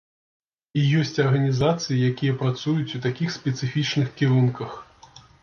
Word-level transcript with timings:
І 0.79 0.85
ёсць 0.99 1.19
арганізацыі, 1.23 1.97
якія 2.13 2.33
працуюць 2.41 2.95
у 3.01 3.03
такіх 3.05 3.29
спецыфічных 3.37 4.11
кірунках. 4.23 4.77